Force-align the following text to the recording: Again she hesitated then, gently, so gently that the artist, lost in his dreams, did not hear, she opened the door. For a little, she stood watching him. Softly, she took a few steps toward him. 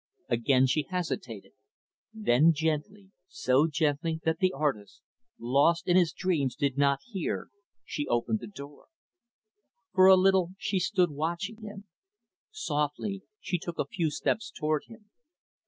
Again 0.29 0.65
she 0.65 0.81
hesitated 0.89 1.51
then, 2.11 2.53
gently, 2.53 3.11
so 3.27 3.67
gently 3.67 4.19
that 4.25 4.39
the 4.39 4.51
artist, 4.51 5.03
lost 5.37 5.87
in 5.87 5.95
his 5.95 6.11
dreams, 6.11 6.55
did 6.55 6.75
not 6.75 7.01
hear, 7.03 7.49
she 7.85 8.07
opened 8.07 8.39
the 8.39 8.47
door. 8.47 8.87
For 9.93 10.07
a 10.07 10.15
little, 10.15 10.55
she 10.57 10.79
stood 10.79 11.11
watching 11.11 11.57
him. 11.61 11.85
Softly, 12.49 13.21
she 13.39 13.59
took 13.59 13.77
a 13.77 13.85
few 13.85 14.09
steps 14.09 14.49
toward 14.49 14.85
him. 14.87 15.11